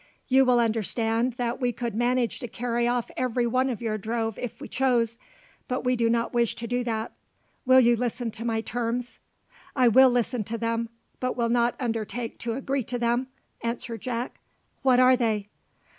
[0.27, 4.39] You will understand that we could manage to carry off every one of your drove
[4.39, 5.19] if we chose,
[5.67, 7.11] but we do not wish to do that.
[7.67, 9.19] Will you listen to my terms?"
[9.75, 13.27] "I will listen to them, but will not undertake to agree to them,"
[13.61, 14.39] answered Jack.
[14.81, 15.49] "What are they?"